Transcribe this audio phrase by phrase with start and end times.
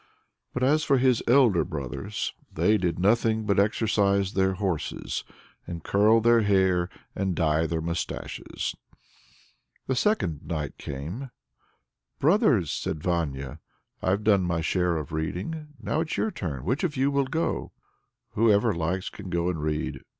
[0.51, 5.23] But as for his elder brothers they did nothing but exercise their horses,
[5.67, 8.75] and curl their hair, and dye their mustaches.
[9.85, 11.29] The second night came.
[12.17, 13.59] "Brothers!" said Vanya,
[14.01, 15.67] "I've done my share of reading.
[15.79, 17.71] It's your turn now; which of you will go?"
[18.31, 20.01] "Whoever likes can go and read.